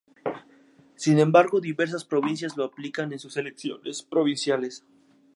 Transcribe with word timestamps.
Sin 0.95 1.19
embargo, 1.19 1.61
diversas 1.61 2.05
provincias 2.05 2.57
lo 2.57 2.63
aplican 2.63 3.13
en 3.13 3.19
sus 3.19 3.37
elecciones 3.37 4.01
provinciales. 4.01 4.83